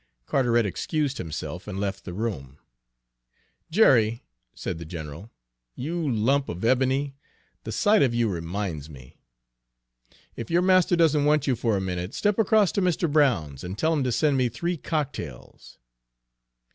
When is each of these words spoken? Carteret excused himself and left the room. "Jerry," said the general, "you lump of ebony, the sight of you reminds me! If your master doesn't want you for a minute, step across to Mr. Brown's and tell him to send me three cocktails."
Carteret 0.25 0.65
excused 0.65 1.19
himself 1.19 1.67
and 1.67 1.79
left 1.79 2.05
the 2.05 2.13
room. 2.15 2.57
"Jerry," 3.69 4.23
said 4.55 4.79
the 4.79 4.83
general, 4.83 5.29
"you 5.75 6.11
lump 6.11 6.49
of 6.49 6.65
ebony, 6.65 7.13
the 7.65 7.71
sight 7.71 8.01
of 8.01 8.11
you 8.11 8.27
reminds 8.27 8.89
me! 8.89 9.19
If 10.35 10.49
your 10.49 10.63
master 10.63 10.95
doesn't 10.95 11.25
want 11.25 11.45
you 11.45 11.55
for 11.55 11.77
a 11.77 11.81
minute, 11.81 12.15
step 12.15 12.39
across 12.39 12.71
to 12.71 12.81
Mr. 12.81 13.07
Brown's 13.11 13.63
and 13.63 13.77
tell 13.77 13.93
him 13.93 14.03
to 14.03 14.11
send 14.11 14.37
me 14.37 14.49
three 14.49 14.75
cocktails." 14.75 15.77